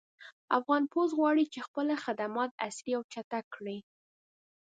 افغان 0.57 0.83
پُست 0.91 1.13
غواړي 1.19 1.45
چې 1.53 1.59
خپل 1.67 1.85
خدمات 2.03 2.51
عصري 2.67 2.91
او 2.97 3.03
چټک 3.13 3.45
کړي 3.55 3.77